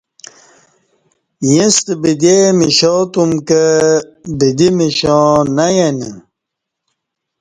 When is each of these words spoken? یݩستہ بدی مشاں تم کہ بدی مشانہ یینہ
یݩستہ 1.51 1.93
بدی 2.01 2.37
مشاں 2.57 3.01
تم 3.13 3.31
کہ 3.47 3.61
بدی 4.37 4.69
مشانہ 4.77 5.65
یینہ 5.75 6.09